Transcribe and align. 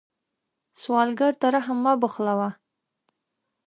سوالګر 0.81 1.33
ته 1.41 1.47
رحم 1.55 1.77
مه 1.83 1.93
بخلوه 2.01 2.49